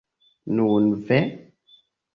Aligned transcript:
Nun, 0.55 0.85
ve! 1.09 1.19